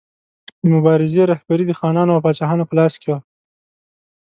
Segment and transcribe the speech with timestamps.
[0.61, 3.19] د مبارزې رهبري د خانانو او پاچاهانو په لاس کې وه.